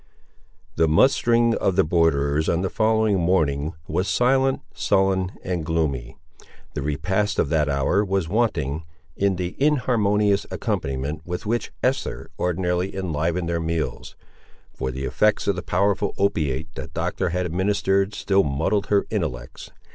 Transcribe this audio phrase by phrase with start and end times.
[0.77, 6.17] The mustering of the borderers on the following morning was silent, sullen, and gloomy.
[6.73, 8.83] The repast of that hour was wanting
[9.15, 14.15] in the inharmonious accompaniment with which Esther ordinarily enlivened their meals;
[14.73, 19.69] for the effects of the powerful opiate the Doctor had administered still muddled her intellects.